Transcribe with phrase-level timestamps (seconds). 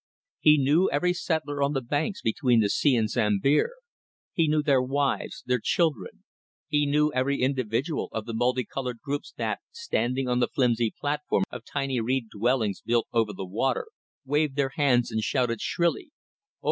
[0.39, 3.69] He knew every settler on the banks between the sea and Sambir;
[4.33, 6.23] he knew their wives, their children;
[6.67, 11.45] he knew every individual of the multi coloured groups that, standing on the flimsy platforms
[11.51, 13.89] of tiny reed dwellings built over the water,
[14.25, 16.15] waved their hands and shouted shrilly: "O!